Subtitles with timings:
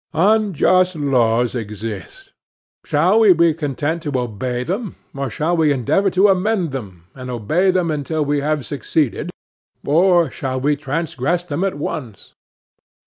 [0.15, 2.33] Unjust laws exist:
[2.83, 7.29] shall we be content to obey them, or shall we endeavor to amend them, and
[7.29, 9.29] obey them until we have succeeded,
[9.85, 12.33] or shall we transgress them at once?